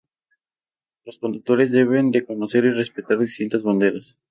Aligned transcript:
Los 1.05 1.19
conductores 1.19 1.71
deben 1.71 2.09
de 2.09 2.25
conocer 2.25 2.65
y 2.65 2.71
respetar 2.71 3.17
las 3.19 3.27
distintas 3.27 3.61
banderas. 3.61 4.17